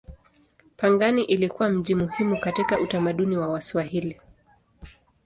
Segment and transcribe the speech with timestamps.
[0.77, 4.21] Pangani ilikuwa mji muhimu katika utamaduni wa Waswahili.